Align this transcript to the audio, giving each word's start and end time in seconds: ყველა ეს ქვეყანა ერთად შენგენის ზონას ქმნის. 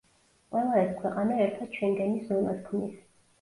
ყველა 0.53 0.79
ეს 0.83 0.95
ქვეყანა 1.01 1.37
ერთად 1.43 1.77
შენგენის 1.83 2.25
ზონას 2.33 2.65
ქმნის. 2.71 2.99